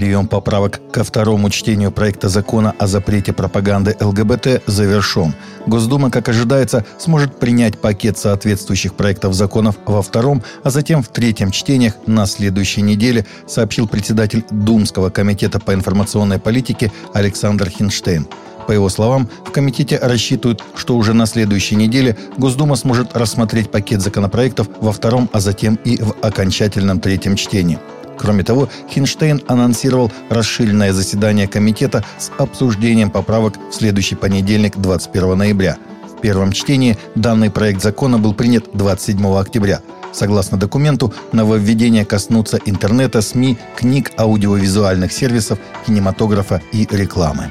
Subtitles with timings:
[0.00, 5.34] Прием поправок ко второму чтению проекта закона о запрете пропаганды ЛГБТ завершен.
[5.66, 11.50] Госдума, как ожидается, сможет принять пакет соответствующих проектов законов во втором, а затем в третьем
[11.50, 18.26] чтениях на следующей неделе, сообщил председатель Думского комитета по информационной политике Александр Хинштейн.
[18.66, 24.00] По его словам, в комитете рассчитывают, что уже на следующей неделе Госдума сможет рассмотреть пакет
[24.00, 27.78] законопроектов во втором, а затем и в окончательном третьем чтении.
[28.20, 35.78] Кроме того, Хинштейн анонсировал расширенное заседание комитета с обсуждением поправок в следующий понедельник, 21 ноября.
[36.06, 39.80] В первом чтении данный проект закона был принят 27 октября.
[40.12, 47.50] Согласно документу, нововведения коснутся интернета, СМИ, книг, аудиовизуальных сервисов, кинематографа и рекламы.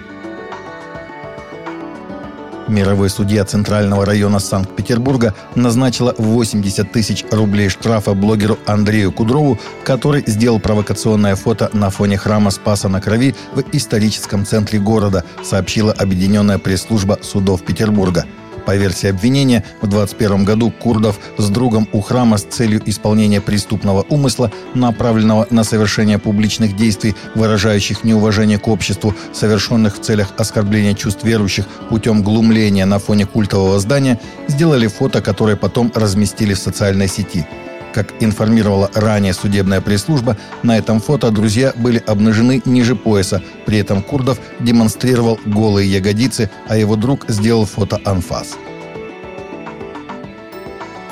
[2.69, 10.59] Мировой судья Центрального района Санкт-Петербурга назначила 80 тысяч рублей штрафа блогеру Андрею Кудрову, который сделал
[10.59, 17.17] провокационное фото на фоне храма Спаса на Крови в историческом центре города, сообщила Объединенная пресс-служба
[17.23, 18.25] судов Петербурга–
[18.69, 24.05] по версии обвинения, в 21 году Курдов с другом у храма с целью исполнения преступного
[24.09, 31.23] умысла, направленного на совершение публичных действий, выражающих неуважение к обществу, совершенных в целях оскорбления чувств
[31.23, 37.47] верующих путем глумления на фоне культового здания, сделали фото, которое потом разместили в социальной сети–
[37.99, 43.43] как информировала ранее судебная пресс-служба, на этом фото друзья были обнажены ниже пояса.
[43.65, 48.55] При этом Курдов демонстрировал голые ягодицы, а его друг сделал фото анфас.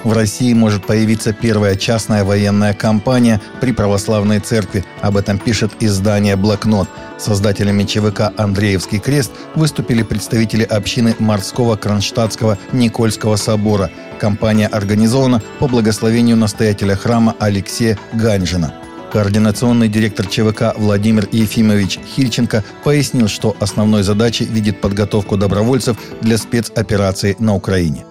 [0.07, 4.85] В России может появиться первая частная военная компания при православной церкви.
[5.01, 6.87] Об этом пишет издание «Блокнот».
[7.17, 13.91] Создателями ЧВК «Андреевский крест» выступили представители общины Морского Кронштадтского Никольского собора.
[14.17, 18.73] Компания организована по благословению настоятеля храма Алексея Ганжина.
[19.11, 27.35] Координационный директор ЧВК Владимир Ефимович Хильченко пояснил, что основной задачей видит подготовку добровольцев для спецоперации
[27.39, 28.05] на Украине.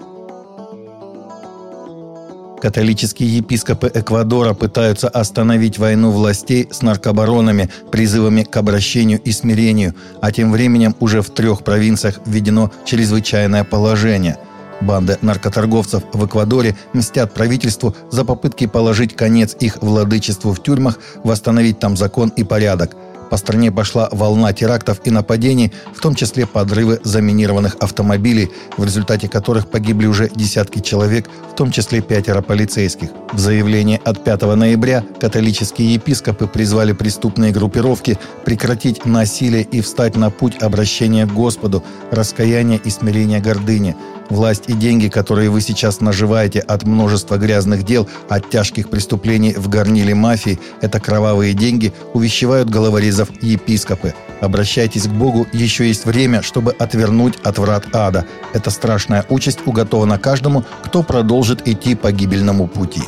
[2.66, 10.32] Католические епископы Эквадора пытаются остановить войну властей с наркобаронами призывами к обращению и смирению, а
[10.32, 14.36] тем временем уже в трех провинциях введено чрезвычайное положение.
[14.80, 21.78] Банды наркоторговцев в Эквадоре мстят правительству за попытки положить конец их владычеству в тюрьмах, восстановить
[21.78, 22.96] там закон и порядок–
[23.30, 29.28] по стране пошла волна терактов и нападений, в том числе подрывы заминированных автомобилей, в результате
[29.28, 33.10] которых погибли уже десятки человек, в том числе пятеро полицейских.
[33.32, 40.30] В заявлении от 5 ноября католические епископы призвали преступные группировки прекратить насилие и встать на
[40.30, 43.96] путь обращения к Господу, раскаяния и смирения гордыни–
[44.28, 49.68] Власть и деньги, которые вы сейчас наживаете от множества грязных дел, от тяжких преступлений в
[49.68, 54.14] горниле мафии, это кровавые деньги, увещевают головорезов епископы.
[54.40, 58.26] Обращайтесь к Богу, еще есть время, чтобы отвернуть от врат ада.
[58.52, 63.02] Эта страшная участь уготована каждому, кто продолжит идти по гибельному пути.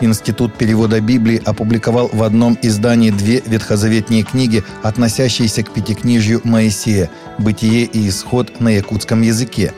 [0.00, 7.84] Институт перевода Библии опубликовал в одном издании две ветхозаветные книги, относящиеся к пятикнижью Моисея «Бытие
[7.84, 9.72] и исход» на якутском языке.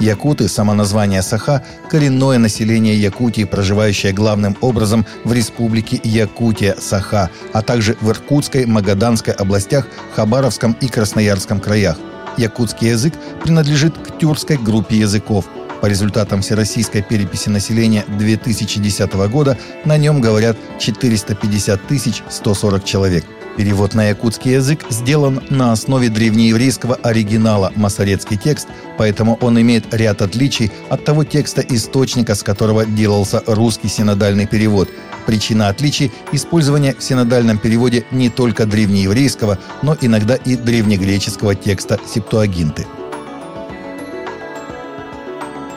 [0.00, 7.62] Якуты, само название Саха, коренное население Якутии, проживающее главным образом в республике Якутия, Саха, а
[7.62, 11.98] также в Иркутской, Магаданской областях, Хабаровском и Красноярском краях.
[12.36, 13.12] Якутский язык
[13.42, 15.46] принадлежит к тюркской группе языков–
[15.80, 21.80] по результатам Всероссийской переписи населения 2010 года на нем говорят 450
[22.28, 23.24] 140 человек.
[23.58, 30.22] Перевод на якутский язык сделан на основе древнееврейского оригинала «Масорецкий текст», поэтому он имеет ряд
[30.22, 34.88] отличий от того текста источника, с которого делался русский синодальный перевод.
[35.26, 42.86] Причина отличий– использование в синодальном переводе не только древнееврейского, но иногда и древнегреческого текста септуагинты–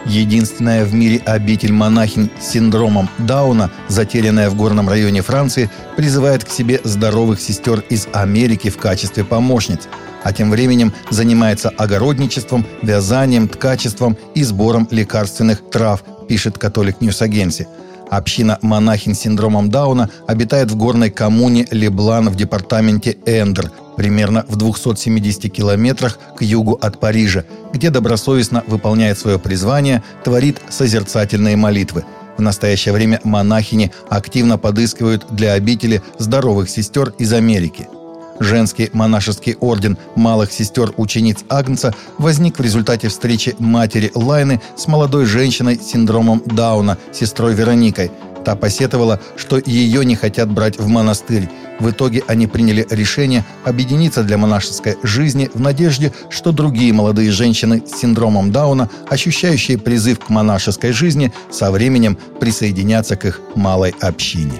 [0.06, 6.50] Единственная в мире обитель монахинь с синдромом Дауна, затерянная в горном районе Франции, призывает к
[6.50, 9.82] себе здоровых сестер из Америки в качестве помощниц,
[10.24, 17.68] а тем временем занимается огородничеством, вязанием, ткачеством и сбором лекарственных трав, пишет Catholic News Agency.
[18.12, 24.58] Община монахинь с синдромом Дауна обитает в горной коммуне Леблан в департаменте Эндер, примерно в
[24.58, 32.04] 270 километрах к югу от Парижа, где добросовестно выполняет свое призвание, творит созерцательные молитвы.
[32.38, 37.88] В настоящее время монахини активно подыскивают для обители здоровых сестер из Америки–
[38.42, 45.26] Женский монашеский орден малых сестер учениц Агнца возник в результате встречи матери Лайны с молодой
[45.26, 48.10] женщиной с синдромом Дауна, сестрой Вероникой.
[48.44, 51.50] Та посетовала, что ее не хотят брать в монастырь.
[51.80, 57.84] В итоге они приняли решение объединиться для монашеской жизни в надежде, что другие молодые женщины
[57.86, 64.60] с синдромом Дауна, ощущающие призыв к монашеской жизни, со временем присоединятся к их малой общине.